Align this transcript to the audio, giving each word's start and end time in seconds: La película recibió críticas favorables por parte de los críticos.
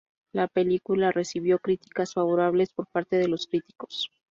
La 0.33 0.47
película 0.47 1.11
recibió 1.11 1.59
críticas 1.59 2.15
favorables 2.15 2.73
por 2.73 2.87
parte 2.87 3.17
de 3.17 3.27
los 3.27 3.45
críticos. 3.45 4.09